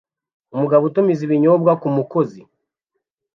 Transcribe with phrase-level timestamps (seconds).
[0.53, 2.39] Umugabo utumiza ibinyobwa kumukozi